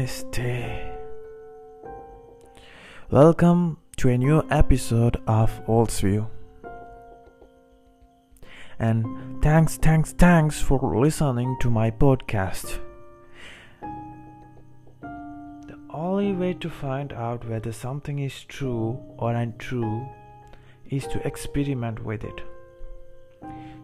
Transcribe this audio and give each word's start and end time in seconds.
Namaste. 0.00 0.96
Welcome 3.10 3.76
to 3.98 4.08
a 4.08 4.16
new 4.16 4.42
episode 4.50 5.20
of 5.26 5.60
Old's 5.66 6.00
View. 6.00 6.26
And 8.78 9.42
thanks, 9.42 9.76
thanks, 9.76 10.12
thanks 10.12 10.58
for 10.58 10.80
listening 10.98 11.58
to 11.60 11.70
my 11.70 11.90
podcast. 11.90 12.78
The 13.82 15.78
only 15.92 16.32
way 16.32 16.54
to 16.54 16.70
find 16.70 17.12
out 17.12 17.46
whether 17.46 17.72
something 17.72 18.20
is 18.20 18.44
true 18.44 18.98
or 19.18 19.34
untrue 19.34 20.08
is 20.88 21.06
to 21.08 21.26
experiment 21.26 22.02
with 22.02 22.24
it. 22.24 22.40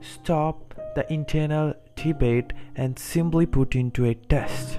Stop 0.00 0.74
the 0.94 1.12
internal 1.12 1.74
debate 1.96 2.52
and 2.76 2.96
simply 2.96 3.46
put 3.46 3.74
into 3.74 4.04
a 4.04 4.14
test. 4.14 4.78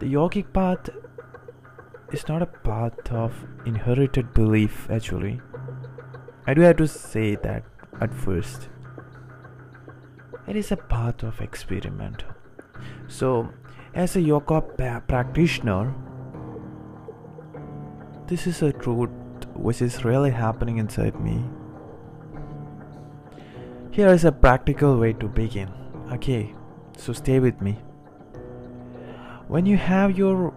The 0.00 0.06
yogic 0.06 0.54
path 0.54 0.88
is 2.10 2.26
not 2.26 2.40
a 2.40 2.46
path 2.46 3.12
of 3.12 3.34
inherited 3.66 4.32
belief, 4.32 4.88
actually. 4.90 5.42
I 6.46 6.54
do 6.54 6.62
have 6.62 6.78
to 6.78 6.88
say 6.88 7.34
that 7.36 7.64
at 8.00 8.14
first. 8.14 8.70
It 10.48 10.56
is 10.56 10.72
a 10.72 10.78
path 10.78 11.22
of 11.22 11.42
experiment. 11.42 12.24
So, 13.08 13.50
as 13.94 14.16
a 14.16 14.22
yoga 14.22 14.62
practitioner, 14.62 15.94
this 18.26 18.46
is 18.46 18.62
a 18.62 18.72
truth 18.72 19.10
which 19.54 19.82
is 19.82 20.02
really 20.02 20.30
happening 20.30 20.78
inside 20.78 21.20
me. 21.20 21.44
Here 23.90 24.08
is 24.08 24.24
a 24.24 24.32
practical 24.32 24.98
way 24.98 25.12
to 25.12 25.28
begin. 25.28 25.70
Okay, 26.10 26.54
so 26.96 27.12
stay 27.12 27.38
with 27.38 27.60
me. 27.60 27.78
When 29.50 29.66
you 29.66 29.76
have 29.78 30.16
your 30.16 30.54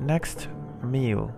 next 0.00 0.48
meal, 0.82 1.30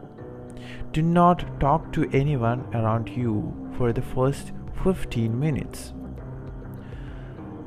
do 0.92 1.02
not 1.02 1.58
talk 1.58 1.92
to 1.94 2.08
anyone 2.12 2.64
around 2.72 3.08
you 3.08 3.72
for 3.77 3.92
the 3.92 4.02
first 4.02 4.52
15 4.84 5.36
minutes. 5.36 5.92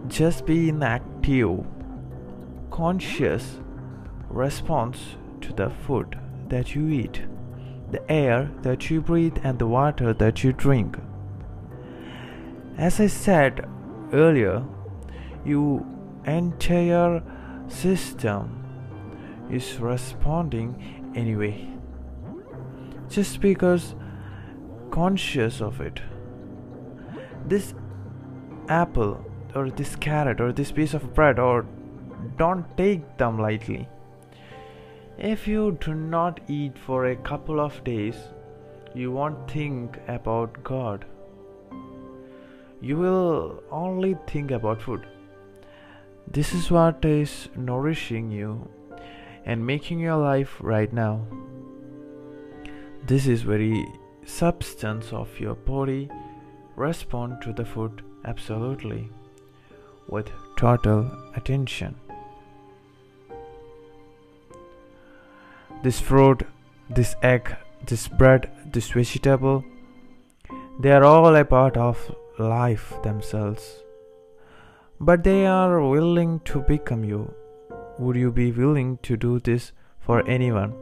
Just 0.08 0.46
be 0.46 0.70
in 0.70 0.82
active, 0.82 1.66
conscious 2.72 3.60
response 4.30 5.18
to 5.42 5.52
the 5.52 5.70
food 5.70 6.18
that 6.48 6.74
you 6.74 6.88
eat, 6.88 7.24
the 7.92 8.10
air 8.10 8.50
that 8.62 8.90
you 8.90 9.02
breathe, 9.02 9.38
and 9.44 9.60
the 9.60 9.68
water 9.68 10.14
that 10.14 10.46
you 10.46 10.54
drink. 10.54 10.96
As 12.78 13.02
I 13.02 13.08
said 13.08 13.68
earlier, 14.14 14.64
your 15.44 15.86
entire 16.26 17.22
system 17.68 18.64
is 19.52 19.80
responding 19.80 21.14
anyway. 21.16 21.68
Just 23.10 23.40
because 23.42 23.96
conscious 24.92 25.62
of 25.62 25.82
it. 25.82 26.02
This 27.46 27.74
apple 28.68 29.24
or 29.56 29.70
this 29.70 29.96
carrot 29.96 30.42
or 30.42 30.52
this 30.52 30.72
piece 30.72 30.94
of 30.94 31.14
bread 31.14 31.40
or 31.40 31.66
don't 32.38 32.66
take 32.78 33.18
them 33.18 33.40
lightly. 33.40 33.88
If 35.18 35.48
you 35.48 35.78
do 35.82 35.94
not 35.94 36.40
eat 36.48 36.78
for 36.78 37.08
a 37.08 37.16
couple 37.16 37.60
of 37.60 37.84
days, 37.84 38.16
you 38.94 39.12
won't 39.12 39.50
think 39.50 39.98
about 40.08 40.64
God. 40.64 41.06
You 42.82 42.98
will 42.98 43.64
only 43.72 44.16
think 44.28 44.52
about 44.52 44.82
food. 44.82 45.08
This 46.30 46.54
is 46.54 46.70
what 46.70 47.04
is 47.06 47.50
nourishing 47.56 48.30
you 48.30 48.70
and 49.48 49.66
making 49.66 50.00
your 50.00 50.18
life 50.18 50.58
right 50.60 50.92
now. 50.92 51.26
This 53.12 53.28
is 53.28 53.44
very 53.44 53.86
substance 54.26 55.14
of 55.14 55.40
your 55.40 55.56
body 55.56 56.10
respond 56.76 57.42
to 57.44 57.54
the 57.54 57.66
food 57.66 58.04
absolutely 58.26 59.10
with 60.10 60.30
total 60.58 61.00
attention. 61.36 61.96
This 65.82 66.02
fruit, 66.02 66.44
this 66.90 67.16
egg, 67.24 67.56
this 67.86 68.08
bread, 68.10 68.52
this 68.74 68.92
vegetable, 68.92 69.64
they 70.82 70.92
are 70.92 71.06
all 71.06 71.34
a 71.36 71.46
part 71.46 71.78
of 71.78 72.14
life 72.38 72.94
themselves. 73.02 73.82
But 75.00 75.24
they 75.24 75.46
are 75.46 75.82
willing 75.82 76.40
to 76.52 76.60
become 76.62 77.04
you. 77.06 77.34
Would 78.00 78.16
you 78.16 78.32
be 78.32 78.52
willing 78.52 78.98
to 79.04 79.18
do 79.18 79.40
this 79.40 79.72
for 80.00 80.28
anyone? 80.28 80.74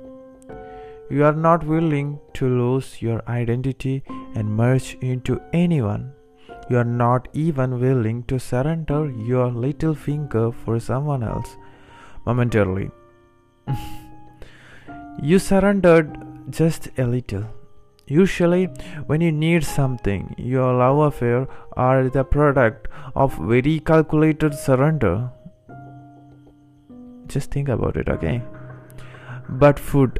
You 1.09 1.23
are 1.23 1.33
not 1.33 1.63
willing 1.63 2.19
to 2.33 2.47
lose 2.47 3.01
your 3.01 3.21
identity 3.27 4.03
and 4.35 4.49
merge 4.49 4.97
into 5.01 5.39
anyone. 5.53 6.13
You 6.69 6.77
are 6.79 6.91
not 7.03 7.27
even 7.33 7.79
willing 7.79 8.23
to 8.23 8.39
surrender 8.39 9.11
your 9.11 9.51
little 9.51 9.93
finger 9.93 10.51
for 10.51 10.79
someone 10.79 11.21
else 11.21 11.57
momentarily. 12.25 12.89
you 15.21 15.37
surrendered 15.37 16.17
just 16.49 16.89
a 16.97 17.05
little. 17.05 17.45
Usually, 18.07 18.65
when 19.05 19.21
you 19.21 19.31
need 19.31 19.63
something, 19.63 20.35
your 20.37 20.73
love 20.73 21.13
affair 21.13 21.47
are 21.73 22.09
the 22.09 22.23
product 22.23 22.87
of 23.15 23.37
very 23.37 23.79
calculated 23.79 24.53
surrender. 24.53 25.31
Just 27.27 27.51
think 27.51 27.69
about 27.69 27.97
it, 27.97 28.09
okay? 28.09 28.41
But 29.49 29.79
food, 29.79 30.19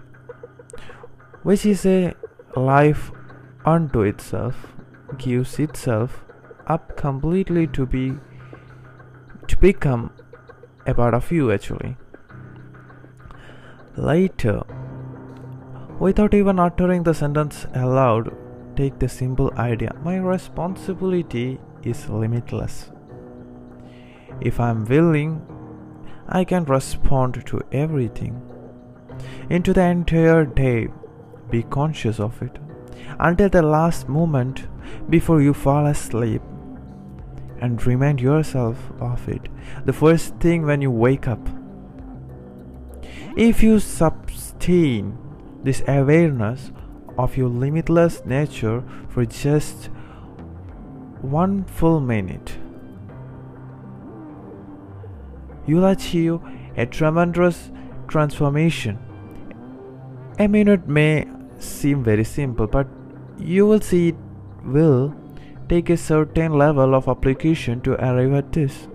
which 1.44 1.66
is 1.66 1.86
a 1.86 2.14
life 2.56 3.12
unto 3.66 4.02
itself, 4.02 4.74
gives 5.18 5.60
itself 5.60 6.24
up 6.68 6.98
completely 6.98 7.68
to 7.68 7.86
be 7.86 8.14
to 9.48 9.58
become 9.58 10.12
a 10.88 10.94
part 10.94 11.14
of 11.14 11.32
you 11.32 11.52
actually. 11.52 11.96
Later, 13.96 14.64
without 16.00 16.34
even 16.34 16.60
uttering 16.60 17.04
the 17.04 17.14
sentence 17.14 17.66
aloud, 17.74 18.36
take 18.76 19.00
the 19.00 19.08
simple 19.08 19.52
idea 19.58 19.96
my 20.04 20.18
responsibility 20.18 21.60
is 21.84 22.10
limitless. 22.10 22.92
If 24.42 24.60
I'm 24.60 24.84
willing, 24.86 25.42
I 26.28 26.44
can 26.44 26.66
respond 26.66 27.46
to 27.46 27.62
everything. 27.72 28.42
Into 29.50 29.74
the 29.74 29.84
entire 29.84 30.46
day, 30.46 30.88
be 31.50 31.64
conscious 31.64 32.20
of 32.20 32.42
it. 32.42 32.58
Until 33.20 33.50
the 33.50 33.62
last 33.62 34.10
moment 34.10 34.68
before 35.10 35.42
you 35.42 35.54
fall 35.54 35.86
asleep, 35.86 36.42
and 37.62 37.86
remind 37.86 38.20
yourself 38.20 38.78
of 39.00 39.28
it 39.30 39.48
the 39.86 39.94
first 39.94 40.36
thing 40.38 40.66
when 40.66 40.82
you 40.82 40.92
wake 40.92 41.28
up. 41.28 41.48
If 43.38 43.64
you 43.64 43.80
sustain 43.80 45.18
this 45.64 45.82
awareness 45.88 46.72
of 47.18 47.38
your 47.38 47.50
limitless 47.50 48.26
nature 48.26 48.84
for 49.10 49.26
just 49.26 49.86
one 51.22 51.64
full 51.66 52.00
minute, 52.00 52.58
you'll 55.68 55.86
achieve 55.86 56.40
a 56.78 56.86
tremendous 56.86 57.72
transformation. 58.08 59.00
A 60.40 60.48
minute 60.48 60.88
may 60.88 61.28
seem 61.60 62.04
very 62.04 62.24
simple, 62.24 62.68
but 62.68 62.88
you 63.38 63.66
will 63.66 63.82
see 63.82 64.10
it 64.10 64.16
will 64.64 65.16
take 65.70 65.90
a 65.90 65.98
certain 65.98 66.54
level 66.54 66.94
of 66.94 67.08
application 67.08 67.82
to 67.82 67.94
arrive 67.94 68.34
at 68.34 68.52
this. 68.52 68.88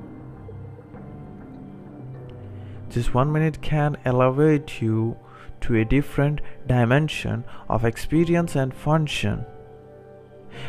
Just 2.91 3.15
one 3.15 3.33
minute 3.33 3.63
can 3.63 3.97
elevate 4.05 4.83
you 4.83 5.17
to 5.61 5.77
a 5.77 5.85
different 5.85 6.41
dimension 6.67 7.45
of 7.69 7.85
experience 7.85 8.57
and 8.57 8.75
function. 8.75 9.45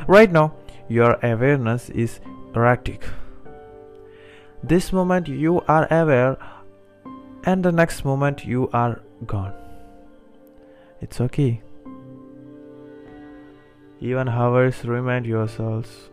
Right 0.08 0.32
now, 0.32 0.54
your 0.88 1.18
awareness 1.24 1.90
is 1.90 2.20
erratic. 2.56 3.06
This 4.64 4.94
moment 4.94 5.28
you 5.28 5.62
are 5.68 5.88
aware, 5.92 6.38
and 7.46 7.64
the 7.64 7.72
next 7.72 8.06
moment 8.06 8.46
you 8.46 8.70
are 8.72 9.02
gone. 9.26 9.54
It's 11.02 11.20
okay. 11.20 11.62
Even 14.00 14.30
hours 14.30 14.86
remind 14.86 15.26
yourselves. 15.26 16.10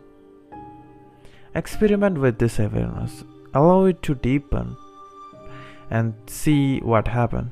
Experiment 1.53 2.17
with 2.17 2.39
this 2.39 2.59
awareness. 2.59 3.23
Allow 3.53 3.85
it 3.85 4.01
to 4.03 4.15
deepen 4.15 4.75
and 5.89 6.13
see 6.27 6.79
what 6.79 7.07
happens. 7.07 7.51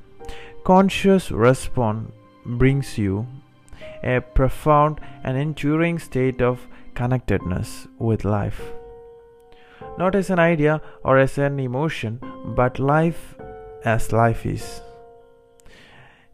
Conscious 0.64 1.32
response 1.32 2.12
brings 2.46 2.98
you 2.98 3.28
a 4.04 4.20
profound 4.20 5.00
and 5.24 5.38
enduring 5.38 6.00
state 6.00 6.42
of 6.42 6.68
connectedness 6.94 7.88
with 8.00 8.26
life. 8.26 8.62
Not 9.98 10.16
as 10.16 10.30
an 10.30 10.40
idea 10.40 10.82
or 11.04 11.18
as 11.18 11.38
an 11.38 11.60
emotion, 11.60 12.20
but 12.56 12.80
life 12.80 13.36
as 13.84 14.12
life 14.12 14.46
is. 14.46 14.82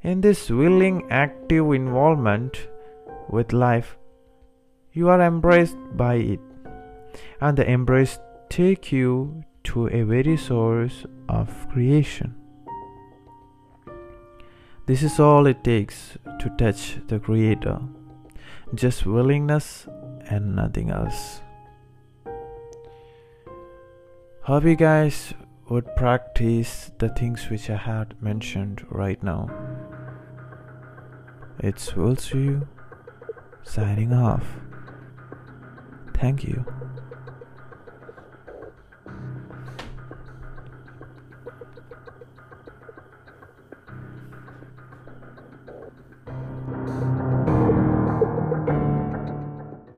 In 0.01 0.21
this 0.21 0.49
willing, 0.49 1.09
active 1.09 1.71
involvement 1.71 2.67
with 3.29 3.53
life, 3.53 3.97
you 4.91 5.09
are 5.09 5.21
embraced 5.21 5.77
by 5.95 6.15
it, 6.15 6.41
and 7.39 7.57
the 7.57 7.69
embrace 7.69 8.19
take 8.49 8.91
you 8.91 9.43
to 9.63 9.87
a 9.87 10.03
very 10.03 10.35
source 10.35 11.05
of 11.29 11.49
creation. 11.69 12.35
This 14.85 15.01
is 15.01 15.19
all 15.19 15.47
it 15.47 15.63
takes 15.63 16.17
to 16.39 16.49
touch 16.57 16.97
the 17.07 17.19
Creator 17.19 17.79
just 18.75 19.05
willingness 19.05 19.87
and 20.29 20.55
nothing 20.55 20.89
else. 20.89 21.41
Hope 24.45 24.65
you 24.65 24.75
guys 24.75 25.33
would 25.69 25.95
practice 25.95 26.91
the 26.97 27.07
things 27.07 27.49
which 27.49 27.69
I 27.69 27.77
had 27.77 28.21
mentioned 28.21 28.85
right 28.89 29.23
now. 29.23 29.49
It's 31.59 31.95
Will 31.95 32.17
you 32.33 32.67
signing 33.63 34.11
off. 34.11 34.43
Thank 36.13 36.43
you. 36.43 36.65